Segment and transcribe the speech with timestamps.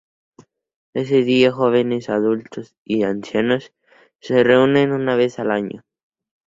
[0.95, 3.71] Ese dia niños, jóvenes, adultos y ancianos
[4.19, 5.85] se reúnen una vez al año.